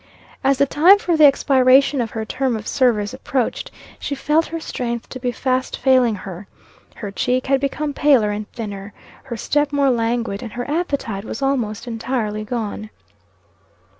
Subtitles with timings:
[0.43, 3.69] As the time for the expiration of her term of service approached,
[3.99, 6.47] she felt her strength to be fast failing her.
[6.95, 8.93] Her cheek had become paler and thinner,
[9.25, 12.89] her step more languid, and her appetite was almost entirely gone.